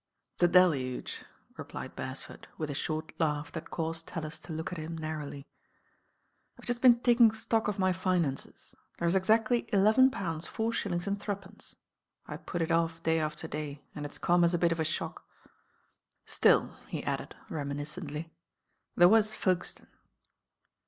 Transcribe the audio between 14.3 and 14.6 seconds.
as a